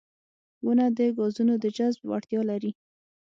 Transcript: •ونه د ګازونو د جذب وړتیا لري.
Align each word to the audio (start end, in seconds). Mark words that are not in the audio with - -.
•ونه 0.65 0.85
د 0.97 0.99
ګازونو 1.17 1.53
د 1.63 1.65
جذب 1.77 2.01
وړتیا 2.09 2.41
لري. 2.49 2.71